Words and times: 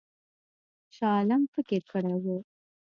شاه 0.95 1.13
عالم 1.17 1.41
فکر 1.53 1.81
کړی 1.91 2.15
وو. 2.23 2.37